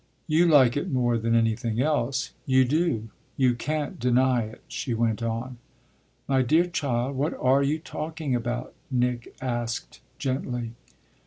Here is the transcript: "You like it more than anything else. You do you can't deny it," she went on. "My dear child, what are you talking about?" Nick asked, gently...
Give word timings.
"You 0.25 0.47
like 0.47 0.75
it 0.75 0.89
more 0.91 1.19
than 1.19 1.35
anything 1.35 1.79
else. 1.79 2.31
You 2.47 2.65
do 2.65 3.09
you 3.37 3.53
can't 3.53 3.99
deny 3.99 4.45
it," 4.45 4.63
she 4.67 4.95
went 4.95 5.21
on. 5.21 5.59
"My 6.27 6.41
dear 6.41 6.65
child, 6.65 7.15
what 7.15 7.35
are 7.39 7.61
you 7.61 7.77
talking 7.77 8.33
about?" 8.33 8.73
Nick 8.89 9.35
asked, 9.41 10.01
gently... 10.17 10.71